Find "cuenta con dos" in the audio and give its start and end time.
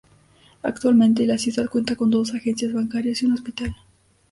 1.69-2.33